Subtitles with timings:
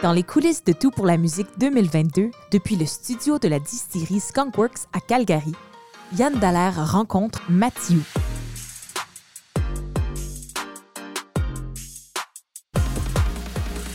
[0.00, 4.20] Dans les coulisses de Tout pour la musique 2022, depuis le studio de la distillerie
[4.20, 5.56] Skunkworks à Calgary,
[6.16, 7.98] Yann Dallaire rencontre Mathieu.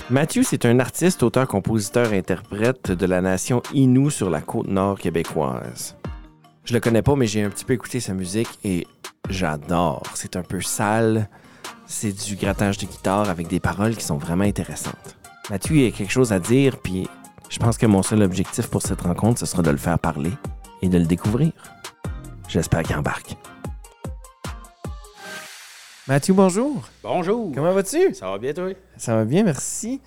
[0.09, 4.99] Mathieu, c'est un artiste, auteur, compositeur, interprète de la nation Innu sur la côte nord
[4.99, 5.95] québécoise.
[6.65, 8.85] Je le connais pas, mais j'ai un petit peu écouté sa musique et
[9.29, 10.04] j'adore.
[10.15, 11.29] C'est un peu sale,
[11.85, 15.22] c'est du grattage de guitare avec des paroles qui sont vraiment intéressantes.
[15.50, 17.07] Mathieu il a quelque chose à dire, puis
[17.50, 20.32] je pense que mon seul objectif pour cette rencontre, ce sera de le faire parler
[20.82, 21.51] et de le découvrir.
[22.47, 23.36] J'espère qu'il embarque.
[26.07, 26.87] Mathieu, bonjour.
[27.01, 27.51] Bonjour.
[27.54, 28.14] Comment vas-tu?
[28.14, 28.70] Ça va bien, toi?
[28.98, 30.01] Ça va bien, merci.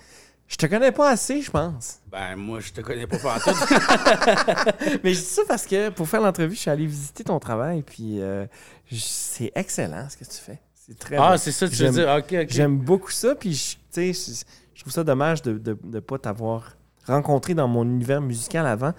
[0.47, 1.99] Je te connais pas assez, je pense.
[2.09, 3.49] Ben, moi, je te connais pas partout.
[5.03, 7.81] Mais je dis ça parce que pour faire l'entrevue, je suis allé visiter ton travail,
[7.83, 8.45] puis euh,
[8.91, 10.59] c'est excellent ce que tu fais.
[10.73, 12.07] C'est très ah, c'est ça, tu veux dire?
[12.17, 12.47] OK, OK.
[12.49, 14.45] J'aime beaucoup ça, puis je- tu sais,
[14.77, 16.77] je trouve ça dommage de ne pas t'avoir
[17.07, 18.93] rencontré dans mon univers musical avant.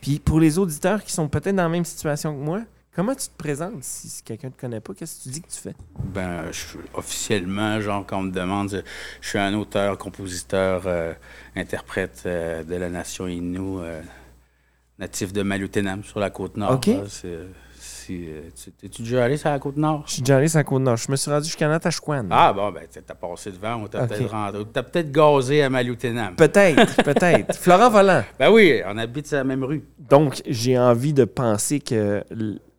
[0.00, 2.62] Puis pour les auditeurs qui sont peut-être dans la même situation que moi,
[2.96, 4.94] comment tu te présentes si, si quelqu'un ne te connaît pas?
[4.94, 5.74] Qu'est-ce que tu dis que tu fais?
[5.98, 8.82] Ben, je suis officiellement, genre, quand on me demande,
[9.20, 11.12] je, suis un auteur, compositeur, euh,
[11.54, 14.00] interprète euh, de la nation Innu, euh,
[14.98, 16.76] natif de Maluthénam, sur la côte nord.
[16.76, 16.86] OK.
[16.86, 17.02] là.
[18.08, 20.04] C'est, euh, tu- T'es-tu déjà allé sur la côte nord?
[20.06, 20.96] Je suis déjà allé sur la Côte-Nord.
[20.96, 22.26] Je me suis rendu jusqu'à Natashquan.
[22.30, 24.08] Ah, bon, ben, t'as passé devant, on t'a OK.
[24.08, 26.34] peut-être rendu- t'as peut-être gazé à Maluthénam.
[26.34, 27.54] Peut-être, peut-être.
[27.56, 28.24] Florent Volant.
[28.38, 29.84] Ben oui, on habite sur la même rue.
[30.08, 32.24] Donc, j'ai envie de penser que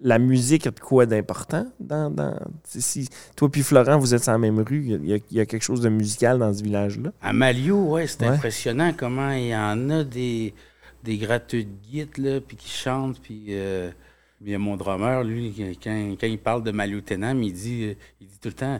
[0.02, 2.09] la musique a de quoi d'important dans.
[2.09, 2.33] dans
[2.64, 5.38] si- si toi puis Florent, vous êtes sur la même rue, il y, a- il
[5.38, 7.11] y a quelque chose de musical dans ce village-là?
[7.21, 8.30] À Malio, ouais, c'est Ouais.
[8.30, 10.55] impressionnant comment il y en a des,
[11.03, 13.91] des gratteux de guitare, là, puis qui chantent, puis euh,
[14.56, 18.40] a mon drummer, lui, quand, quand il parle de Maluthénam, il dit, euh, il dit
[18.42, 18.80] tout le temps,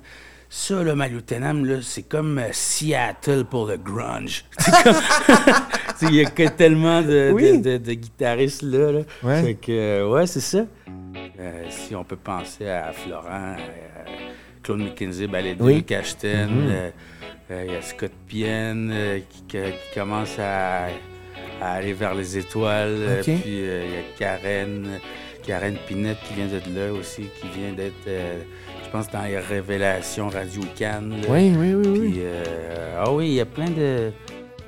[0.50, 4.46] ça, là, Maluthénam, là, c'est comme euh, Seattle pour le grunge.
[6.02, 7.58] Il y a que tellement de, Oui.
[7.60, 8.92] de- de- de guitaristes là.
[8.94, 9.00] là.
[9.22, 9.44] Ouais.
[9.44, 10.66] Fait que, euh, ouais, c'est ça.
[11.40, 14.04] Euh, si on peut penser à Florent, euh,
[14.64, 15.84] Claude McKenzie, Balédou, Oui.
[15.84, 16.68] Cachten, Mhm.
[17.52, 18.94] euh, il y a Scott Pienne
[19.48, 19.58] qui,
[19.94, 20.86] commence à,
[21.62, 23.20] à aller vers les étoiles.
[23.24, 24.88] Puis il y a Karen,
[25.50, 28.40] Karen Pinette qui vient de là aussi, qui vient d'être, euh,
[28.86, 31.22] je pense, dans les révélations Radio Cannes.
[31.24, 31.28] là.
[31.28, 32.00] Oui, oui, oui, oui.
[32.12, 34.12] Puis, euh, ah oui, il y a plein de.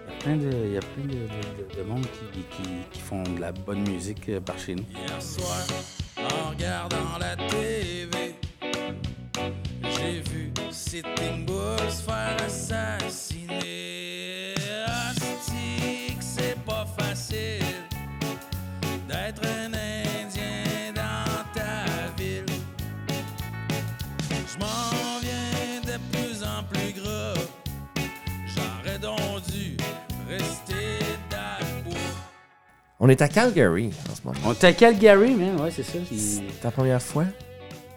[0.08, 2.02] Il y a plein de, il y a plein de, de- de- de monde
[2.34, 4.84] qui, qui, qui font de la bonne musique euh, par chez nous.
[4.92, 5.68] Hier soir,
[6.18, 7.91] en regardant la TV,
[33.04, 34.38] On est à Calgary en ce moment.
[34.46, 35.98] On est à Calgary, man, ouais, c'est ça.
[36.16, 37.26] C'est ta première fois?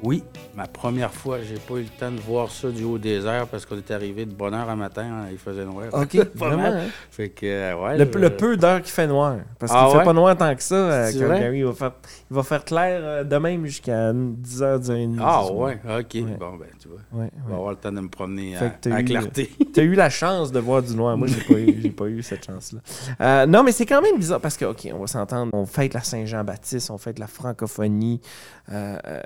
[0.07, 0.23] Oui,
[0.55, 3.47] ma première fois, j'ai pas eu le temps de voir ça du haut des airs
[3.47, 5.87] parce qu'on est arrivé de bonne heure à matin, hein, il faisait noir.
[5.93, 6.63] OK, vraiment?
[6.65, 6.83] hein?
[7.11, 7.97] Fait que, euh, ouais.
[7.97, 9.37] Le, je- le peu d'heures qu'il fait noir.
[9.59, 10.05] Parce qu'il Ah fait ouais?
[10.05, 11.11] pas noir tant que ça?
[11.11, 11.59] Calgary.
[11.61, 11.93] Il va faire,
[12.31, 15.17] il va faire clair euh, de même jusqu'à 10h, 10h30.
[15.23, 16.15] Ah ouais, ok.
[16.15, 16.37] Ouais.
[16.39, 17.01] Bon, ben, tu vois.
[17.13, 19.51] On va avoir le temps de me promener Fait à, que t'as à eu, clarté.
[19.73, 21.17] T'as eu la chance de voir du noir.
[21.17, 22.81] Moi, j'ai pas eu, pas eu cette chance-là.
[23.23, 25.51] Euh, non, mais c'est quand même bizarre parce que, OK, on va s'entendre.
[25.55, 28.21] On fête la Saint-Jean-Baptiste, on fête la francophonie,
[28.71, 29.21] euh, euh,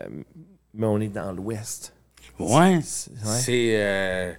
[0.78, 1.93] mais on est dans l'Ouest.
[2.39, 2.81] Ouais.
[2.83, 4.33] C'est- euh,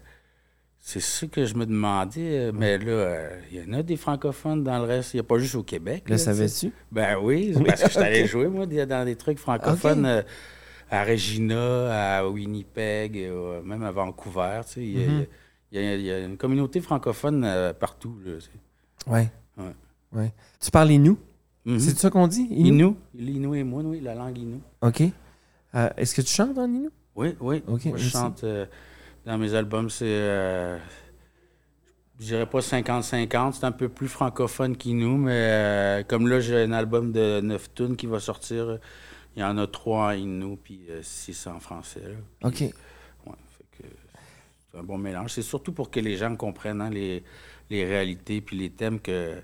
[0.79, 2.47] c'est ça que je me demandais.
[2.47, 5.13] euh, Mais là, euh, il y en a des francophones dans le reste.
[5.13, 6.05] Il n'y a pas juste au Québec.
[6.09, 6.71] Le savais-tu?
[6.91, 8.27] Ben oui, parce que je ok.
[8.27, 10.21] jouer, moi, dans des trucs francophones euh,
[10.89, 14.61] à Regina, à Winnipeg, euh, même à Vancouver.
[14.65, 15.25] Tu sais, il, y a,
[15.71, 17.45] il y a- il y a une communauté francophone
[17.79, 18.15] partout.
[18.25, 19.11] Là, tu sais.
[19.11, 19.29] Ouais.
[19.57, 19.73] Ouais.
[20.13, 20.33] ouais.
[20.59, 21.17] Tu parles Inou?
[21.65, 21.79] Mhm.
[21.79, 22.47] C'est ça qu'on dit?
[22.49, 22.95] Inou?
[23.13, 24.61] L'Inou et moi, oui, la langue Inou.
[24.81, 25.03] OK.
[25.75, 26.89] Euh, Est-ce que tu chantes en Inou?
[27.15, 27.63] Oui, oui.
[27.67, 28.65] Ok, moi, je chante euh,
[29.25, 30.05] dans mes albums, c'est.
[30.07, 30.77] euh,
[32.19, 36.63] je dirais pas 50-50, c'est un peu plus francophone qu'Inou, mais euh, comme là, j'ai
[36.63, 38.77] un album de 9 tunes qui va sortir.
[39.35, 42.01] Il y en a 3 en Inou, puis 6 en français.
[42.01, 42.49] là.
[42.51, 42.73] Puis, OK.
[43.27, 43.33] Ouais,
[44.71, 45.31] c'est un bon mélange.
[45.33, 47.23] C'est surtout pour que les gens comprennent hein, les,
[47.69, 49.41] les réalités puis les thèmes que.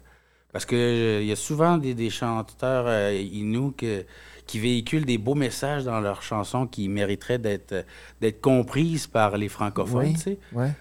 [0.56, 4.06] Parce que euh, il y a souvent des, des chanteurs euh, inuits que-
[4.48, 7.84] qui véhiculent des beaux messages dans leurs chansons qui mériteraient d'être euh,
[8.22, 10.14] d'être comprises par les francophones, Oui.
[10.14, 10.38] tu sais.
[10.54, 10.72] Ouais.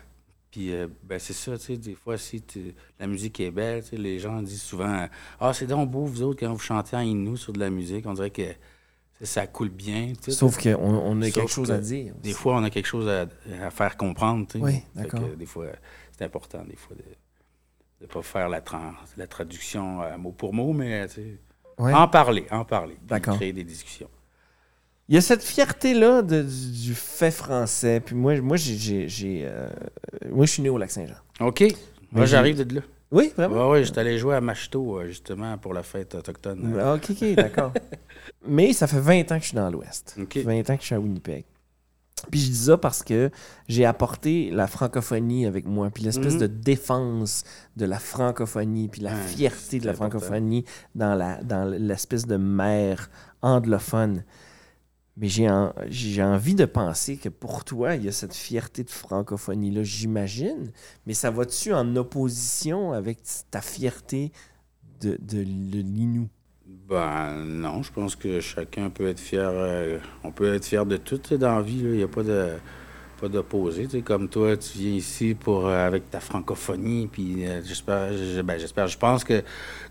[0.53, 2.41] Puis, euh, ben, c'est ça, tu sais, des fois, si
[3.01, 5.09] la musique est belle, tu sais, les gens disent souvent
[5.41, 8.07] Ah, c'est donc beau, vous autres, quand vous chantez en inou sur de la musique,
[8.07, 8.43] on dirait que
[9.23, 10.13] ça coule bien.
[10.23, 10.31] tu sais.
[10.31, 12.15] Sauf qu'on on a Sauf quelque chose que à dire.
[12.23, 13.27] Des fois, on a quelque chose à,
[13.61, 14.47] à faire comprendre.
[14.47, 14.65] tu sais.
[14.65, 15.21] Oui, d'accord.
[15.37, 15.67] Des fois,
[16.17, 17.03] c'est important, des fois, de,
[18.01, 18.61] de pas faire la,
[19.27, 21.39] traduction euh, mot pour mot, mais tu sais,
[21.79, 21.93] Ouais.
[21.93, 22.97] en parler, en parler.
[23.03, 23.35] D'accord.
[23.37, 24.09] Créer des discussions.
[25.09, 28.01] Il y a cette fierté-là de- du, du fait français.
[28.01, 29.69] Puis moi, moi, j'ai, j'ai- j'ai, euh,
[30.31, 31.17] moi, je suis né au Lac-Saint-Jean.
[31.41, 31.61] OK.
[31.63, 31.75] Mais
[32.13, 32.81] Moi, j'arrive de là.
[33.11, 33.71] Oui, vraiment?
[33.73, 36.79] Oui, oui, j'étais allé jouer à Machito, euh, justement, pour la fête autochtone.
[36.81, 37.73] Ah, OK, OK, d'accord.
[38.49, 40.15] Mais ça fait 20 ans que je suis dans l'Ouest.
[40.19, 40.33] OK.
[40.35, 41.45] Ça fait 20 ans que je suis à Winnipeg.
[42.31, 43.31] Puis je dis ça parce que
[43.69, 46.41] j'ai apporté la francophonie avec moi, puis l'espèce Mhm.
[46.41, 47.45] de défense
[47.77, 50.19] de la francophonie, puis la Ouais, fierté de la important.
[50.19, 53.11] francophonie dans la dans l'espèce de mer
[53.43, 54.25] anglophone.
[55.17, 58.83] Mais j'ai en- j'ai envie de penser que pour toi, il y a cette fierté
[58.83, 60.73] de francophonie-là, j'imagine.
[61.07, 63.19] Mais ça va-tu en opposition avec
[63.51, 64.33] ta fierté
[65.01, 66.29] de, de, de l'Inou?
[66.67, 69.49] Ben non, je pense que chacun peut être fier.
[69.53, 71.79] euh, on peut être fier de tout dans la vie.
[71.81, 72.53] Il n'y a pas de
[73.21, 73.87] pas d'opposé.
[74.03, 77.09] Comme toi, tu viens ici pour euh, avec ta francophonie.
[77.13, 79.43] Puis euh, j'espère, je- ben, j'espère, je pense que,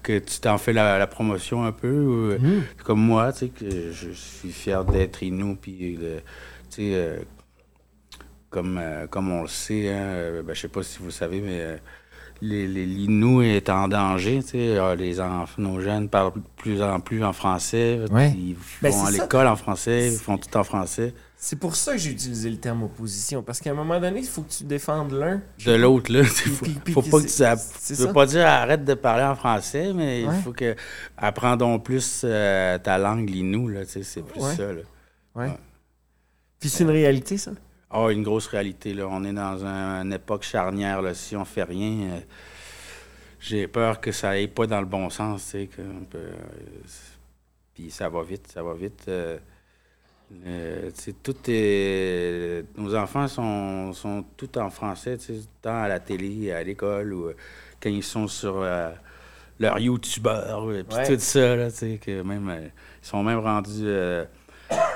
[0.04, 1.90] que tu t'en fais la, la promotion un peu.
[1.92, 2.64] ou, Mhm.
[2.84, 5.56] Comme moi, tu sais, que je suis fier d'être Inou.
[5.62, 5.98] Puis
[6.70, 7.26] tu sais,
[8.50, 8.80] comme,
[9.10, 11.82] comme on le sait, hein, ben, je sais pas si vous le savez, mais
[12.42, 14.42] l'Inou est en danger.
[14.44, 14.58] tu sais.
[14.78, 18.00] Euh, les enfants, nos jeunes parlent de plus en plus en français.
[18.12, 18.32] Ouais.
[18.32, 19.24] Ils Ben, vont à c'est ça.
[19.24, 21.14] l'école en français, ils font tout en français.
[21.38, 24.26] C'est pour ça que j'ai utilisé le terme opposition, parce qu'à un moment donné, il
[24.26, 25.42] faut que tu défendes l'un.
[25.66, 27.34] De l'autre, là, il faut, puis- puis faut pas que tu...
[27.86, 28.14] Tu veux ça.
[28.14, 30.34] pas dire arrête de parler en français, mais Ouais.
[30.38, 30.74] il faut que...
[31.18, 34.56] Apprendons plus euh, ta langue, l'Inou, là, c'est plus Ouais.
[34.56, 34.82] ça, là.
[35.36, 35.46] Ouais.
[35.48, 35.58] Ouais.
[36.62, 37.52] Puis c'est une réalité, ça?
[37.94, 39.08] Ah, une grosse réalité, là.
[39.08, 41.14] On est dans un- une époque charnière, là.
[41.14, 42.20] Si on fait rien, euh,
[43.40, 46.18] j'ai peur que ça aille pas dans le bon sens, tu sais, qu'on peut...
[46.18, 46.34] euh,
[47.76, 49.06] Puis ça va vite, ça va vite.
[49.08, 49.38] euh,
[50.48, 52.66] euh, tu sais, tout est...
[52.78, 57.14] Nos enfants sont, sont tout en français, tu sais, tant à la télé, à l'école,
[57.14, 57.36] ou euh,
[57.82, 58.64] quand ils sont sur
[59.60, 61.08] leur YouTuber, euh, puis Ouais.
[61.08, 62.50] tout ça, là, tu sais, que même...
[63.04, 63.86] ils sont même rendus...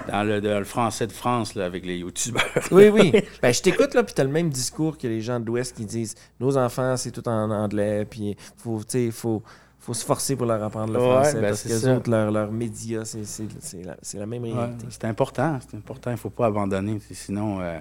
[0.10, 2.44] dans le, français de France, là, avec les youtubeurs.
[2.72, 3.12] Oui, oui.
[3.42, 5.86] ben, je t'écoute, là, puis t'as le même discours que les gens de l'Ouest qui
[5.86, 9.42] disent nos enfants, c'est tout en anglais, puis faut, tu faut,
[9.80, 12.32] faut se forcer pour leur apprendre le Ouais, français, ben, parce que les autres, leurs
[12.32, 14.86] leurs médias, c'est- c'est c'est la, c'est la même Ouais, réalité.
[14.90, 16.10] c'est important, c'est important.
[16.12, 17.00] Il ne faut pas abandonner.
[17.00, 17.80] tu Sinon, euh,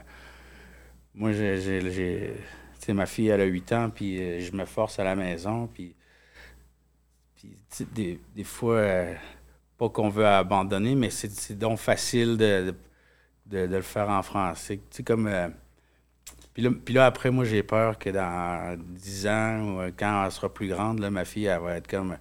[1.14, 2.34] moi, j'ai, j'ai- j'ai-
[2.80, 5.16] tu sais, ma fille, elle a 8 ans, puis euh, je me force à la
[5.16, 5.94] maison, puis,
[7.36, 9.14] puis tu des, des fois, euh,
[9.78, 12.74] pas qu'on veut abandonner, mais c'est, donc facile de,
[13.46, 14.76] de, de le faire en français.
[14.90, 15.26] Tu sais, comme...
[15.26, 15.48] euh,
[16.54, 20.32] puis là, puis là, après, moi, j'ai peur que dans 10 ans, ou quand elle
[20.32, 22.16] sera plus grande, là, ma fille, elle va être comme...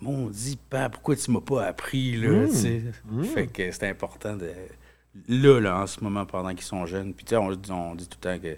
[0.00, 2.48] Mon dit, père, pourquoi tu m'as pas appris, là, Mmh.
[2.48, 2.82] tu sais?
[3.04, 3.24] Mmh.
[3.24, 4.50] Fait que c'est important de...
[5.28, 7.12] Là, là, en ce moment, pendant qu'ils sont jeunes.
[7.12, 8.56] Puis, tu sais, on, dit- on dit tout le temps que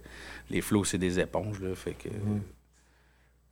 [0.50, 1.75] les flots, c'est des éponges, là.
[1.75, 2.08] Fait que...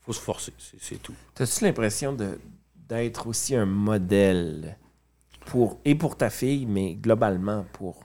[0.05, 1.15] Faut se forcer, c'est, tout.
[1.35, 2.39] T'as-tu l'impression de-
[2.89, 4.77] d'être aussi un modèle?
[5.47, 8.05] Pour, et pour ta fille, mais globalement pour,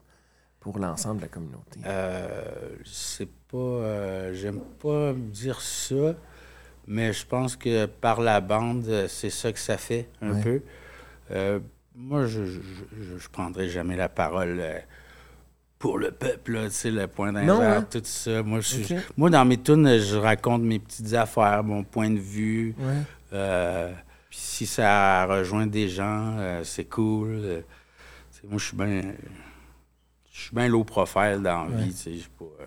[0.60, 1.80] pour l'ensemble de la communauté?
[1.86, 3.58] Euh, c'est pas...
[3.58, 6.16] euh, j'aime pas dire ça,
[6.88, 10.42] mais je pense que par la bande, c'est ça que ça fait, un Ouais.
[10.44, 10.62] peu.
[11.32, 11.60] Euh,
[11.96, 12.60] moi, je, je,
[13.02, 14.80] je, je prendrai jamais la parole euh,
[15.80, 17.88] pour le peuple, là, tu sais, le point d'invert, hein?
[17.90, 18.42] tout ça.
[18.44, 22.76] Moi, je moi, dans mes tunes, je raconte mes petites affaires, mon point de vue.
[22.80, 22.94] Ouais.
[23.34, 23.92] Euh,
[24.38, 27.30] puis si ça rejoint des gens, euh, c'est cool.
[27.44, 27.62] Euh,
[28.48, 29.02] moi, je suis bien.
[30.32, 31.92] Je suis bien low profile dans la vie.
[31.94, 32.66] suis pas, euh,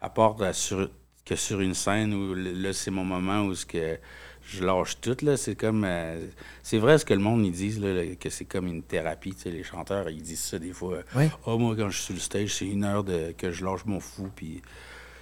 [0.00, 0.90] à part sur-
[1.24, 3.98] que sur une scène où là, c'est mon moment où ce que
[4.42, 5.16] je lâche tout.
[5.22, 5.84] Là, c'est comme.
[5.84, 6.26] euh,
[6.64, 9.34] c'est vrai ce que le monde ils disent, là, là, que c'est comme une thérapie.
[9.34, 10.98] tu sais, Les chanteurs, ils disent ça des fois.
[11.14, 11.30] Ouais.
[11.46, 13.84] Oh, moi, quand je suis sur le stage, c'est une heure de, que je lâche
[13.84, 14.28] mon fou.
[14.34, 14.62] Puis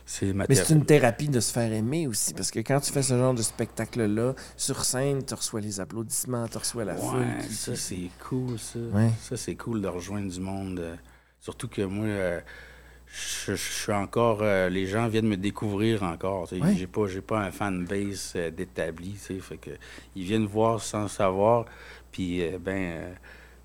[0.09, 2.93] c'est ma Mais c'est une thérapie de se faire aimer aussi, parce que quand tu
[2.93, 7.19] fais ce genre de spectacle-là, sur scène, tu reçois les applaudissements, tu reçois la foule.
[7.21, 8.79] Ouais, qui- ça c'est cool, ça.
[8.79, 9.11] Ouais.
[9.21, 10.79] Ça c'est cool de rejoindre du monde.
[10.79, 10.95] euh,
[11.41, 12.41] surtout que moi, euh,
[13.09, 14.39] je je suis encore.
[14.43, 16.53] euh, les gens viennent me découvrir encore.
[16.53, 16.75] Ouais.
[16.77, 19.15] J'ai pas, j'ai pas un fan base euh, d'établi.
[19.17, 19.71] Fait que
[20.15, 21.65] ils viennent voir sans savoir.
[22.13, 23.15] Puis euh, ben,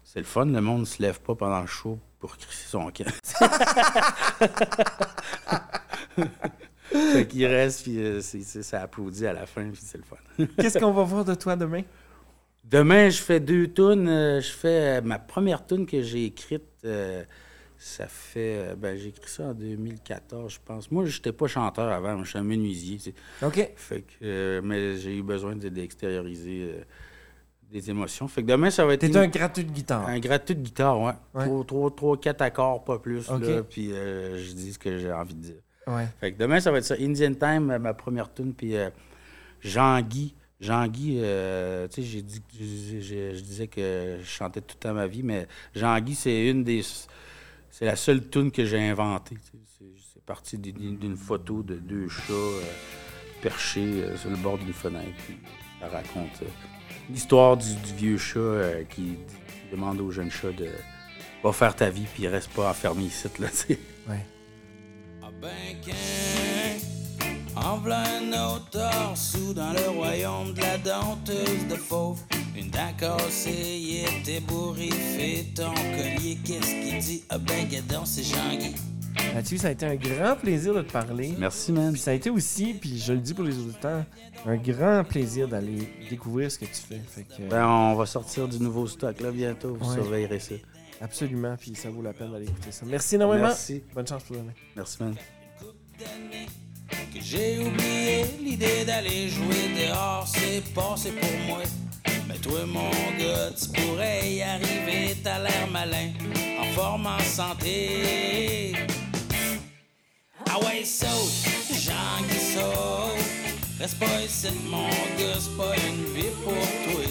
[0.04, 0.46] c'est le fun.
[0.46, 3.06] Le monde se lève pas pendant le show pour crisser son camp.
[7.28, 10.04] fait qu'il reste puis euh, c'est- c'est- ça applaudit à la fin puis c'est le
[10.04, 10.18] fun.
[10.60, 11.82] Qu'est-ce qu'on va voir de toi demain?
[12.64, 14.08] Demain, je fais deux tunes.
[14.08, 16.64] Euh, Je fais euh, ma première tune que j'ai écrite.
[16.86, 17.24] euh,
[17.84, 18.76] ça fait.
[18.78, 20.92] ben, j'ai écrit ça en 2014, je pense.
[20.92, 22.98] Moi, j'étais pas chanteur avant, moi, je suis un menuisier.
[22.98, 23.14] tu sais.
[23.46, 23.72] OK.
[23.76, 26.84] Fait que, euh, mais j'ai eu besoin de- d'extérioriser euh,
[27.72, 28.28] des émotions.
[28.28, 30.06] Fait que demain, ça va être T'es une- un gratteux de guitare.
[30.08, 31.14] un gratuit de guitare, ouais.
[31.34, 33.28] Trois, trois, trois, quatre accords, pas plus.
[33.56, 35.62] Là, puis euh, je dis ce que j'ai envie de dire.
[35.92, 36.08] Ouais.
[36.20, 36.96] Fait que demain, ça va être ça.
[37.00, 38.90] Indian Time, euh, ma première tune, puis euh,
[39.62, 40.34] Jean-Guy.
[40.60, 45.08] Jean-Guy, euh, tu sais, j'ai dit, je, disais que je chantais tout le temps ma
[45.08, 46.84] vie, mais Jean-Guy, c'est une des.
[47.72, 49.38] C'est la seule tune que j'ai inventée.
[50.14, 52.62] C'est parti d'une photo de deux chats euh,
[53.42, 55.18] perchés sur le bord d'une fenêtre.
[55.26, 55.40] Puis
[55.80, 56.44] ça raconte
[57.10, 59.18] l'histoire du, du vieux chat qui,
[59.72, 60.70] demande au jeune chat de.
[61.44, 63.80] Va faire ta vie, puis reste pas enfermé ici, là, tu sais.
[64.08, 64.24] Ouais.
[65.42, 66.78] Qu'un,
[67.60, 72.20] en v'là un autre sous dans le royaume de la denteuse de fauve.
[72.56, 77.24] Une dent cassée, il était bourriffé, ton collier, qu'est-ce qu'il dit?
[77.30, 78.76] Ah ben gadon, c'est Jean-Guy.
[79.34, 81.34] Mathieu, ça a été un grand plaisir de te parler.
[81.40, 81.92] Merci, man.
[81.94, 84.04] Puis ça a été aussi, puis je le dis pour les auditeurs,
[84.46, 87.02] un grand plaisir d'aller découvrir ce que tu fais.
[87.08, 89.76] Fait que, Ben, on va sortir du nouveau stock là bientôt.
[89.80, 89.96] Vous Ouais.
[89.96, 90.56] surveillerez ça.
[91.02, 92.86] Absolument, puis ça vaut la peine d'aller écouter ça.
[92.86, 93.48] Merci énormément.
[93.48, 93.84] Merci.
[93.94, 94.54] Bonne chance pour demain.
[94.76, 95.16] Merci, man.
[97.20, 101.64] j'ai oublié l'idée d'aller jouer dehors, c'est passé pour moi.
[102.28, 102.90] Mais toi, mon
[103.20, 106.12] gars, tu pourrais y arriver, t'as l'air malin,
[106.60, 108.74] en forme, en santé.
[110.50, 113.42] Ah ouais, saute, Jean qui saute.
[113.80, 117.11] Reste pas ici, mon gars, c'est pas une vie pour toi.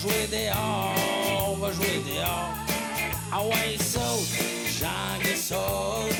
[0.00, 2.54] Jouer dehors, va jouer dehors.
[3.32, 4.26] Ah ouais, saute,
[4.78, 6.16] Jean qui saute.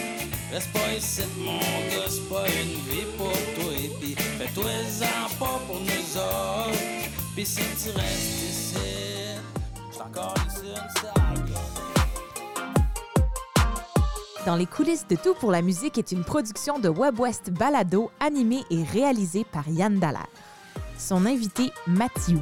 [0.53, 3.73] Reste pas ici, mon gars, c'est pas une vie pour toi.
[4.01, 6.79] Pis fais-toi-en pas pour nous autres.
[7.35, 8.75] Pis si tu restes ici,
[9.93, 11.61] c'est encore ici une saga.
[14.47, 18.65] Dans les coulisses de Tout pour la musique est une production de WebWest Balado animée
[18.71, 20.27] et réalisée par Yann Dallaire.
[20.99, 22.41] Son invité, Mathieu,